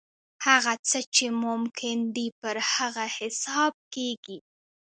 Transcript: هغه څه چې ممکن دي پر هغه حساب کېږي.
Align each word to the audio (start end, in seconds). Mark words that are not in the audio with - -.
هغه 0.45 0.73
څه 0.89 0.99
چې 1.15 1.25
ممکن 1.45 1.97
دي 2.15 2.27
پر 2.41 2.55
هغه 2.73 3.05
حساب 3.17 3.73
کېږي. 3.93 4.37